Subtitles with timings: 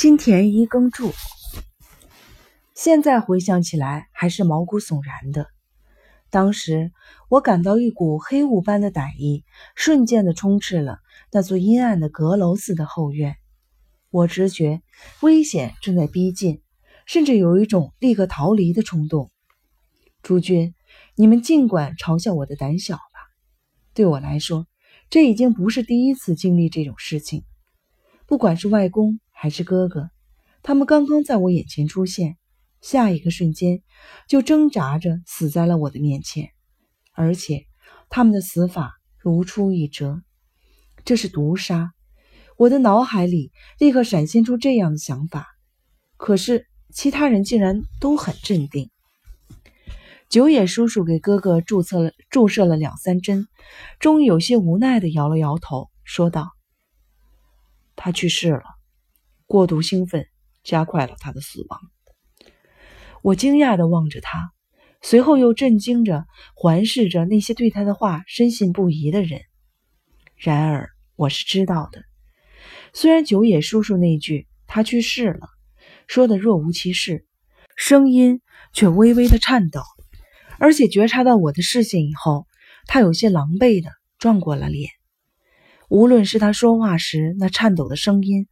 [0.00, 1.10] 金田一耕助。
[2.72, 5.48] 现在回想起来，还是毛骨悚然的。
[6.30, 6.92] 当时
[7.28, 9.42] 我感到一股黑雾般的歹意，
[9.74, 11.00] 瞬间的充斥了
[11.32, 13.38] 那座阴暗的阁楼似的后院。
[14.10, 14.82] 我直觉
[15.20, 16.62] 危险正在逼近，
[17.04, 19.32] 甚至有一种立刻逃离的冲动。
[20.22, 20.76] 诸君，
[21.16, 23.02] 你们尽管嘲笑我的胆小吧。
[23.94, 24.68] 对我来说，
[25.10, 27.42] 这已经不是第一次经历这种事情。
[28.26, 30.10] 不管是外公还是哥哥，
[30.64, 32.36] 他们刚刚在我眼前出现。
[32.80, 33.82] 下一个瞬间，
[34.28, 36.50] 就挣扎着死在了我的面前，
[37.12, 37.66] 而且
[38.08, 40.22] 他们的死法如出一辙，
[41.04, 41.92] 这是毒杀。
[42.56, 45.46] 我的脑海里立刻闪现出这样的想法，
[46.16, 48.90] 可是其他人竟然都很镇定。
[50.28, 53.48] 九野叔叔给哥哥注册了注射了两三针，
[53.98, 56.50] 终于有些无奈的摇了摇头，说道
[57.96, 58.77] ：“他去世了，
[59.48, 60.28] 过度兴奋
[60.62, 61.80] 加快了他的死亡。”
[63.22, 64.52] 我惊讶地望着他，
[65.02, 69.40] 随后又震惊着环视着那些对他的话深信不疑的人。
[70.36, 72.04] 然而，我是知道的，
[72.92, 75.48] 虽然九野叔叔那句“他去世了”
[76.06, 77.26] 说的若无其事，
[77.74, 78.40] 声音
[78.72, 79.82] 却微微的颤抖，
[80.60, 82.46] 而且觉察到我的视线以后，
[82.86, 84.90] 他有些狼狈的转过了脸。
[85.88, 88.46] 无论是他说话时那颤抖的声音，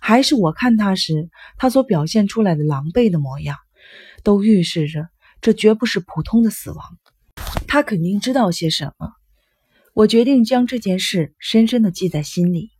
[0.00, 3.56] 还是我看他时他所表现出来的狼狈的模样。
[4.22, 5.08] 都预示着
[5.40, 6.98] 这绝不是普通的死亡，
[7.68, 9.12] 他肯定知道些什么。
[9.92, 12.72] 我决定将这件事深深的记在心里。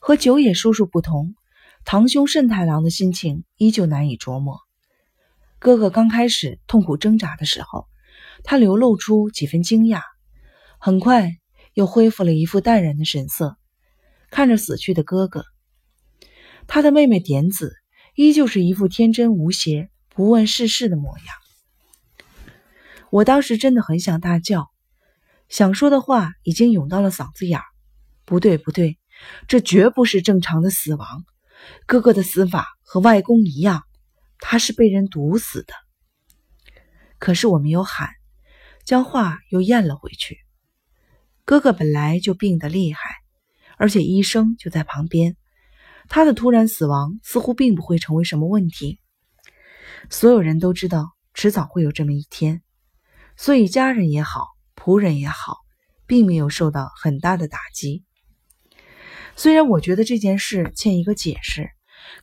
[0.00, 1.36] 和九野叔叔不同，
[1.84, 4.58] 堂兄慎太郎的心情依旧难以琢磨。
[5.60, 7.86] 哥哥刚开始痛苦挣扎的时候，
[8.42, 10.02] 他流露出几分惊讶，
[10.80, 11.36] 很快
[11.72, 13.58] 又恢复了一副淡然的神色，
[14.30, 15.44] 看着死去的哥哥。
[16.66, 17.76] 他的妹妹点子。
[18.16, 21.26] 依旧是一副天真无邪、不问世事的模样。
[23.08, 24.68] 我当时真的很想大叫，
[25.48, 27.64] 想说的话已经涌到了嗓子眼儿。
[28.26, 28.98] 不对，不对，
[29.48, 31.24] 这绝不是正常的死亡。
[31.86, 33.84] 哥哥的死法和外公一样，
[34.38, 35.72] 他是被人毒死的。
[37.18, 38.10] 可是我没有喊，
[38.84, 40.36] 将话又咽了回去。
[41.46, 43.00] 哥哥本来就病得厉害，
[43.80, 45.38] 而且医生就在旁边。
[46.10, 49.00] 他的突然死亡似乎并不会成为什么问题，
[50.10, 52.60] 所有人都知道迟早会有这么一天，
[53.38, 55.56] 所以家人也好，仆人也好，
[56.06, 58.04] 并没有受到很大的打击。
[59.34, 61.70] 虽然我觉得这件事欠一个解释，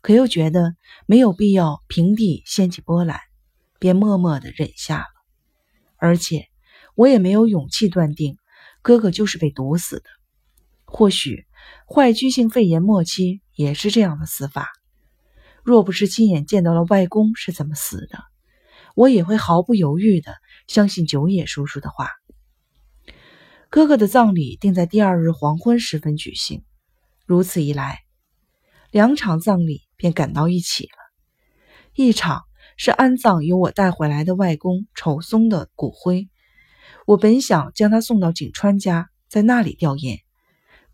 [0.01, 0.75] 可又觉得
[1.07, 3.19] 没有必要平地掀起波澜，
[3.79, 5.07] 便默默的忍下了。
[5.95, 6.45] 而且
[6.93, 8.37] 我也没有勇气断定
[8.83, 10.03] 哥哥就是被毒死的，
[10.87, 11.45] 或许
[11.87, 13.41] 坏疽性肺炎末期。
[13.57, 14.69] 也是这样的死法。
[15.63, 18.19] 若不是亲眼见到了外公是怎么死的，
[18.93, 20.35] 我也会毫不犹豫的
[20.67, 22.11] 相信九野叔叔的话。
[23.71, 26.63] 哥哥的葬礼定在第二日黄昏时分举行，
[27.25, 28.01] 如此一来，
[28.91, 30.91] 两场葬礼便赶到一起了。
[31.95, 32.43] 一场
[32.77, 36.29] 是安葬由我带回来的外公丑松的骨灰，
[37.07, 40.19] 我本想将他送到景川家，在那里吊唁，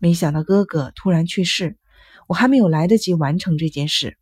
[0.04, 1.78] 没想到哥哥突然去世。
[2.26, 4.18] 我还没有来得及完成这件事，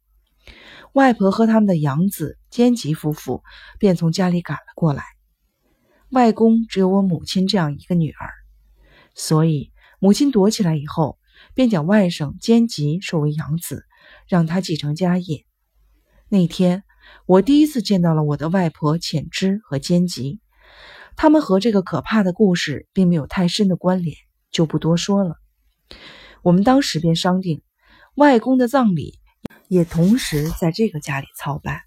[0.93, 3.43] 外婆和他们的养子兼吉夫妇
[3.81, 5.03] 便从家里赶了过来。
[6.10, 8.31] 外公只有我母亲这样一个女儿，
[9.16, 11.19] 所以母亲躲起来以后，
[11.53, 13.84] 便将外甥兼吉收为养子，
[14.28, 15.44] 让他继承家业。
[16.28, 16.84] 那天，
[17.26, 20.38] 我第一次见到了我的外婆浅之和兼吉，
[21.16, 24.16] 他们和这个可怕的故事并没有太深的关联，
[24.53, 25.41] 就不多说了。
[26.42, 27.62] 我们当时便商定。
[28.14, 29.19] 外公的葬礼
[29.69, 31.80] 也同时在这个家里操办。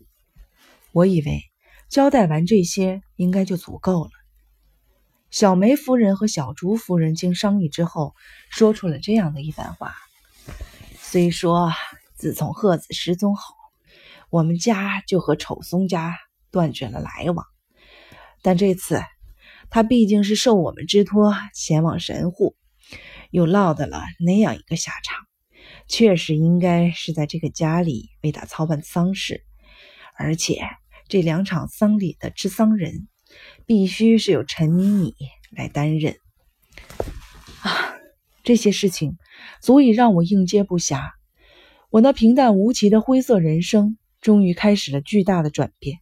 [0.91, 1.43] 我以为
[1.87, 4.11] 交代完这些应该就足够了。
[5.29, 8.15] 小梅夫人和小竹夫人经商议之后，
[8.49, 9.93] 说出了这样的一番话：
[10.97, 11.71] 虽说
[12.15, 13.53] 自从鹤子失踪后，
[14.29, 16.15] 我们家就和丑松家
[16.51, 17.45] 断绝了来往，
[18.41, 19.01] 但这次
[19.69, 22.55] 他毕竟是受我们之托前往神户，
[23.31, 25.17] 又落得了那样一个下场。
[25.87, 29.43] 确实应该是在这个家里为他操办丧事，
[30.17, 30.59] 而且
[31.07, 33.07] 这两场丧礼的执丧人
[33.65, 35.15] 必须是由陈明你
[35.51, 36.17] 来担任。
[37.61, 37.95] 啊，
[38.43, 39.17] 这些事情
[39.61, 41.09] 足以让我应接不暇。
[41.89, 45.97] 我那平淡无奇的灰色人生终于开始了巨大的转变。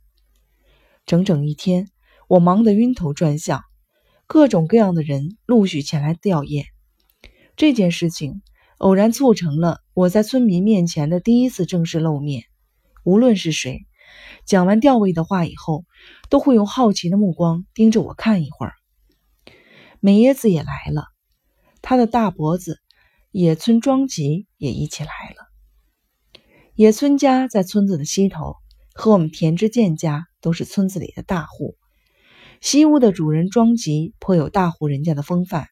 [1.06, 1.90] 整整一天，
[2.28, 3.62] 我忙得晕头转向，
[4.28, 6.66] 各种各样的人陆续前来吊唁。
[7.56, 8.42] 这件事情。
[8.80, 12.44] 偶然促成了我在村民面前的第一次正式露面。
[13.06, 13.86] 无论是谁，
[14.46, 15.86] 讲完吊位的话以后，
[16.30, 18.74] 都会用好奇的目光盯着我看一会儿。
[20.02, 21.06] 美椰子也来了，
[21.82, 22.82] 他的大伯子
[23.32, 25.48] 野村庄吉也一起来了。
[26.76, 28.58] 野村家在村子的西头，
[28.94, 31.78] 和我们田之健家都是村子里的大户。
[32.60, 35.68] 西屋的主人庄吉颇有大户人家的风范，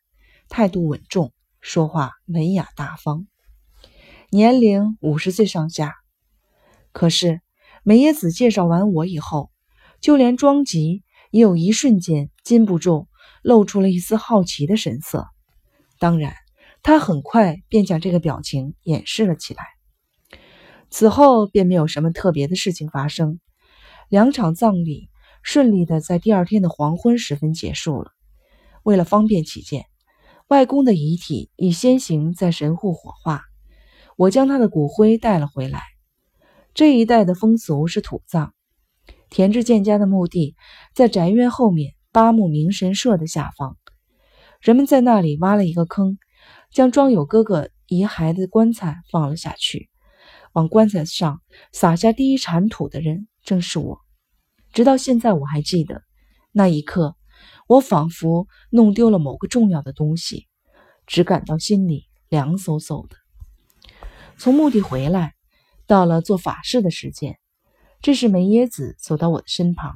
[0.48, 3.28] 态度稳重，说话文雅大方，
[4.32, 5.96] 年龄五十岁上下。
[6.92, 7.40] 可是
[7.84, 9.52] 美野子介绍完我以后，
[10.02, 13.08] 就连庄吉也有一瞬间禁不住
[13.44, 15.28] 露出了一丝好奇的神色。
[16.00, 16.34] 当然，
[16.82, 19.64] 他很快便将这个表情掩饰了起来。
[20.90, 23.40] 此后便没有什么特别的事情发生，
[24.10, 25.10] 两场葬礼。
[25.44, 28.12] 顺利的在第二天的黄昏时分结束了。
[28.84, 29.88] 为了方便起见，
[30.52, 33.46] 外公的遗体已先行在神户火化，
[34.18, 35.82] 我将他的骨灰带了回来。
[36.74, 38.50] 这一带的风俗是土葬，
[39.30, 40.58] 田志健家的墓地
[40.94, 43.78] 在宅院后面八木明神社的下方，
[44.60, 46.18] 人们在那里挖了一个坑，
[46.70, 49.90] 将装有哥哥遗骸的棺材放了下去。
[50.52, 54.02] 往棺材上撒下第一铲土的人正是我。
[54.74, 56.04] 直到现在，我还记得
[56.52, 57.16] 那一刻，
[57.72, 60.50] 我仿佛弄丢了某个重要的东西，
[61.08, 63.16] 只感到心里凉飕飕的。
[64.38, 65.36] 从墓地回来，
[65.88, 67.40] 到了做法事的时间，
[68.02, 69.96] 这时梅耶子走到我的身旁。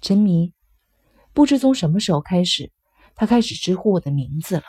[0.00, 0.54] 陈迷，
[1.32, 2.70] 不知从什么时候开始，
[3.16, 4.62] 他开始直呼我的名字了。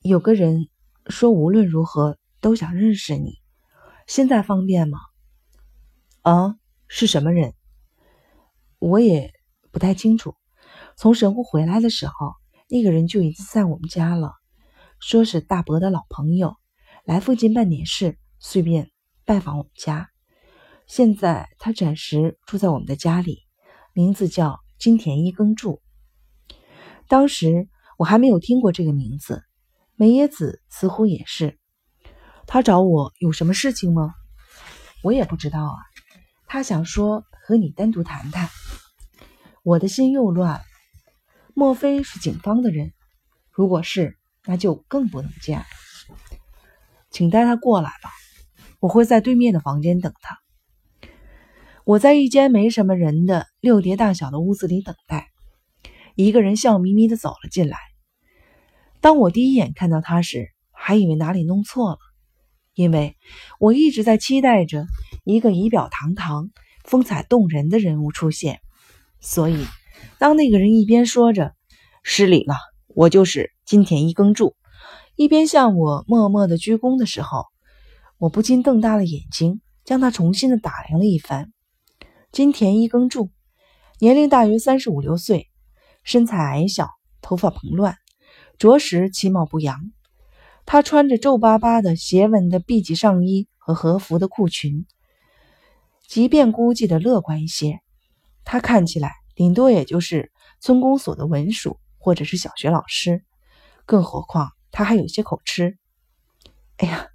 [0.00, 0.68] 有个人
[1.06, 3.40] 说，无论如何都想认识你，
[4.06, 4.98] 现在方便吗？
[6.20, 6.56] 啊，
[6.86, 7.54] 是什么人？
[8.78, 9.32] 我也
[9.70, 10.34] 不太清楚。
[11.00, 12.34] 从神户回来的时候，
[12.68, 14.32] 那个人就已经在我们家了，
[14.98, 16.56] 说是大伯的老朋友，
[17.04, 18.90] 来附近办点事，顺便
[19.24, 20.08] 拜访我们家。
[20.88, 23.44] 现在他暂时住在我们的家里，
[23.92, 25.80] 名字叫金田一耕助。
[27.06, 29.44] 当时我还没有听过这个名字，
[29.94, 31.60] 梅野子似乎也是。
[32.48, 34.14] 他找我有什么事情吗？
[35.04, 35.76] 我也不知道啊。
[36.48, 38.48] 他想说和你单独谈谈。
[39.62, 40.62] 我的心又乱了，
[41.58, 42.92] 莫非是警方的人？
[43.50, 45.64] 如果是，那就更不能见了。
[47.10, 48.12] 请带他过来吧，
[48.78, 50.38] 我会在对面的房间等他。
[51.84, 55.30] 我在一间没什么人的六叠大小的屋子里等待，
[56.14, 57.76] 一个人笑眯眯的走了进来。
[59.00, 61.98] 当我第一眼看到他时，还以为哪里弄错了，
[62.72, 63.16] 因为
[63.58, 64.86] 我一直在期待着
[65.24, 66.50] 一个仪表堂堂、
[66.84, 68.60] 风采动人的人物出现。
[69.20, 69.66] 所以，
[70.18, 71.54] 当那个人一边说着
[72.02, 72.54] “失礼了，
[72.88, 74.56] 我就是金田一耕助”，
[75.16, 77.44] 一边向我默默的鞠躬的时候，
[78.18, 81.52] 我不禁瞪大了眼睛，将他重新的打量了一番。
[82.32, 83.30] 金田一耕助，
[84.00, 85.48] 年龄大约三十五六岁，
[86.04, 86.88] 身材矮小，
[87.22, 87.96] 头发蓬乱，
[88.58, 89.92] 着实其貌不扬。
[90.66, 94.86] 他穿着皱巴巴的斜纹的 B 级上衣和和服的裤裙，
[96.06, 97.80] 即便估计的乐观一些。
[98.44, 103.22] 他看起来顶多也就是村公所的文书或者是小学老师，
[103.86, 105.78] 更何况他还有些口吃。
[106.78, 107.06] 哎呀，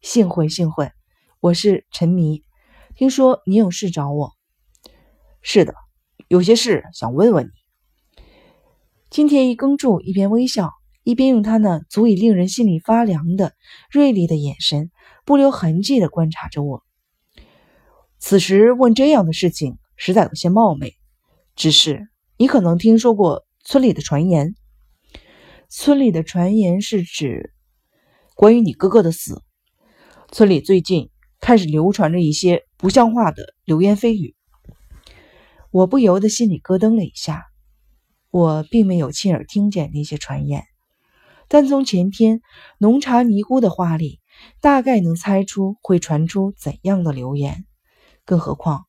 [0.00, 0.92] 幸会幸会，
[1.40, 2.44] 我是陈迷，
[2.94, 4.30] 听说你有事找我。
[5.40, 5.74] 是的，
[6.28, 7.50] 有些事想问问你。
[9.10, 10.70] 金田一耕助一边微笑，
[11.02, 13.54] 一边用他那足以令人心里发凉的
[13.90, 14.92] 锐利的眼神，
[15.24, 16.84] 不留痕迹地观察着我。
[18.20, 19.78] 此时问这样的事情。
[19.96, 20.96] 实在有些冒昧，
[21.54, 24.54] 只是你可能听说过村里的传言。
[25.68, 27.54] 村里的传言是指
[28.34, 29.42] 关于你哥哥的死。
[30.30, 34.34] 村里最近开始流传着一些不像话的流言蜚语。
[35.70, 37.46] 我不由得心里咯噔了一下。
[38.30, 40.64] 我并没有亲耳听见那些传言，
[41.48, 42.40] 但从前天
[42.78, 44.20] 浓茶尼姑的话里，
[44.62, 47.66] 大概能猜出会传出怎样的流言。
[48.24, 48.86] 更何况。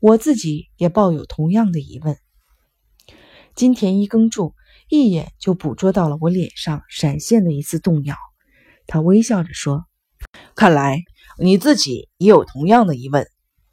[0.00, 2.18] 我自己也抱有同样的疑问。
[3.54, 4.54] 金田一耕助
[4.88, 8.14] 一眼就捕捉到了我脸上闪现的一丝动摇，
[8.86, 9.86] 他微笑着说
[10.54, 11.02] ：“看来
[11.38, 13.26] 你自己也有同样的疑问。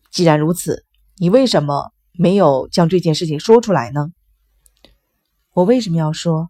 [0.10, 0.86] 既然如此，
[1.18, 4.12] 你为什么没有将这件事情说出来呢？”
[5.54, 6.50] 我为什么要说？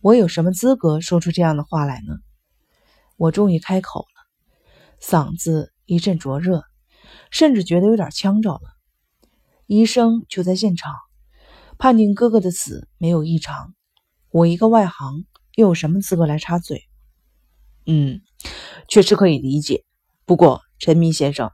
[0.00, 2.18] 我有什么资格说出这样的话来呢？
[3.16, 6.62] 我终于开口了，嗓子一阵灼热，
[7.30, 8.73] 甚至觉得有点呛着了。
[9.66, 10.94] 医生就在现场，
[11.78, 13.74] 判定哥哥的死没有异常。
[14.30, 16.82] 我一个外行，又有什么资格来插嘴？
[17.86, 18.20] 嗯，
[18.88, 19.84] 确实可以理解。
[20.26, 21.50] 不过，陈明先生，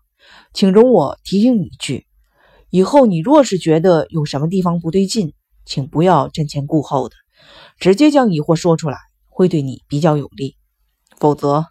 [0.52, 2.06] 请容我提醒你一句：
[2.70, 7.14] 以后你若是觉得有什么地方不对劲，请不要瞻前顾后的，
[7.78, 8.98] 直接将疑惑说出来，
[9.28, 10.56] 会对你比较有利。
[11.18, 11.66] 否则，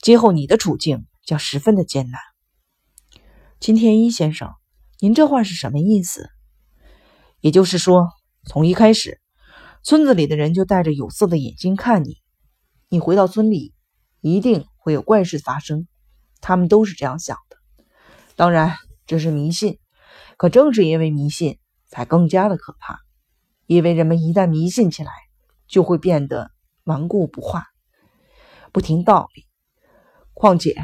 [0.00, 2.20] 今后你的处境将十分的艰难。
[3.58, 4.52] 金田一先生，
[4.98, 6.30] 您这话是什么意思？
[7.40, 8.08] 也就是说，
[8.46, 9.20] 从一开始，
[9.82, 12.16] 村子里的人就带着有色的眼睛看你。
[12.88, 13.74] 你回到村里，
[14.22, 15.86] 一定会有怪事发生。
[16.40, 17.58] 他们都是这样想的。
[18.36, 18.74] 当然，
[19.06, 19.78] 这是迷信。
[20.38, 23.00] 可正是因为迷信，才更加的可怕。
[23.66, 25.12] 因为人们一旦迷信起来，
[25.68, 26.50] 就会变得
[26.84, 27.66] 顽固不化，
[28.72, 29.44] 不听道理。
[30.32, 30.74] 况且，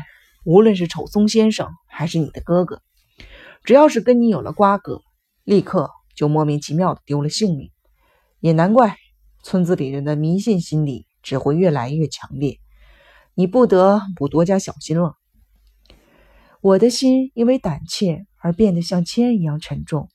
[0.45, 2.83] 无论是丑松先生还是你的哥哥，
[3.64, 5.00] 只要是跟你有了瓜葛，
[5.45, 7.71] 立刻就莫名其妙的丢了性命。
[8.40, 8.97] 也难怪
[9.42, 12.59] 村子里人的迷信心理只会越来越强烈。
[13.35, 15.14] 你不得不多加小心了。
[16.61, 20.09] 我的心因为胆怯而变得像铅一样沉重，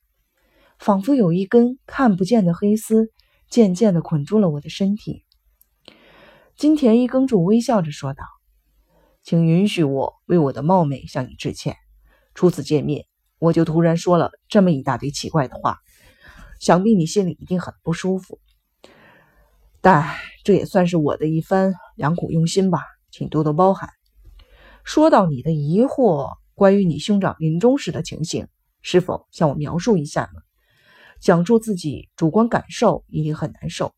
[0.77, 3.11] 仿佛有一根看不见的黑丝
[3.49, 5.23] 渐渐地捆住了我的身体。
[6.55, 8.23] 金田一耕助微笑着说道。
[9.23, 11.75] 请允许我为我的冒昧向你致歉。
[12.33, 13.05] 初次见面，
[13.39, 15.79] 我就突然说了这么一大堆奇怪的话，
[16.59, 18.39] 想必你心里一定很不舒服。
[19.81, 23.89] 但这也算是我的一番良苦用心吧，请多多包涵。
[24.83, 28.47] 说到你的疑惑，关于你兄长临终时的情形，
[28.81, 30.41] 是否向我描述一下呢？
[31.19, 33.93] 讲述自己主观感受一定很难受，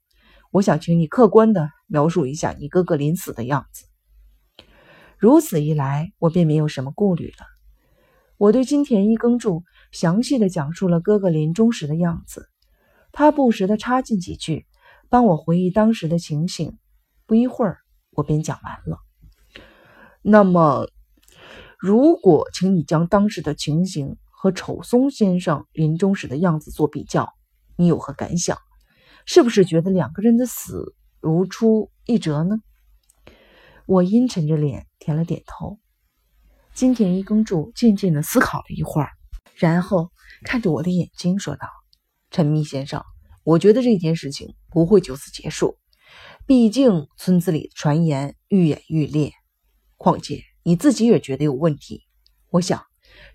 [0.51, 3.85] 我想请你客观的描述一下你哥哥临死的样子。
[5.17, 7.58] 如此一来，我便没有什么顾虑了。
[8.39, 12.49] 我对金田一耕助详细的讲述了哥哥临终时的样子，
[13.11, 14.65] 他不时的插进几句，
[15.09, 16.77] 帮我回忆当时的情形。
[17.25, 17.79] 不一会儿，
[18.11, 18.99] 我便讲完了。
[20.21, 20.87] 那么，
[21.77, 27.33] 如果请你将当时的情形和丑松先生临终时的样子做比较，
[27.75, 28.57] 你有何感想？
[29.25, 32.61] 是不是觉得两个人的死如出一辙呢？
[33.85, 35.77] 我阴沉着脸点了点头。
[36.79, 39.09] 金田一耕助静静的思考了一会儿，
[39.55, 40.13] 然后
[40.45, 41.67] 看着我的眼睛说道
[42.31, 43.03] ：“陈密先生，
[43.43, 45.77] 我觉得这件事情不会就此结束。
[46.45, 49.33] 毕竟村子里的传言愈演愈烈，
[49.97, 52.03] 况且你自己也觉得有问题。
[52.49, 52.81] 我想，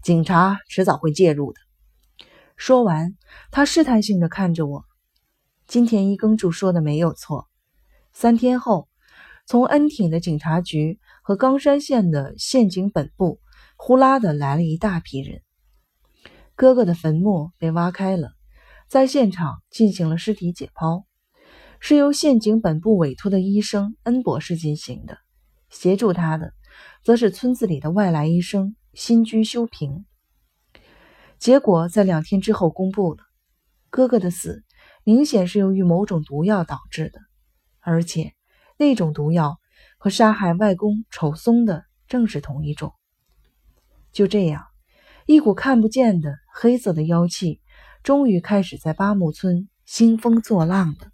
[0.02, 1.60] 警察迟早会介入的。”
[2.56, 3.14] 说完，
[3.50, 4.86] 他试探性的看着我。
[5.66, 7.46] 金田一耕助说的没有错。
[8.14, 8.88] 三天后。
[9.46, 13.40] 从恩挺的警察局和冈山县的县警本部，
[13.78, 15.40] 呼啦的来了一大批人。
[16.54, 18.32] 哥哥的坟墓被挖开了，
[18.88, 21.04] 在现场进行了尸体解剖，
[21.80, 25.16] 是由县警本部委托的医生恩博士进行的，
[25.70, 26.52] 协助他的
[27.02, 30.04] 则是村子里的外来医生新居修平。
[31.38, 33.24] 结果在两天之后公布了，
[33.88, 34.62] 哥哥的死
[35.04, 37.18] 明显是由于某种毒药导致的，
[37.80, 38.34] 而且。
[38.76, 39.60] 那种毒药
[40.04, 42.92] 和杀害外公丑松的正是同一种。
[44.12, 44.66] 就这样，
[45.24, 47.62] 一股看不见的黑色的妖气，
[48.02, 51.13] 终于开始在八木村兴风作浪了。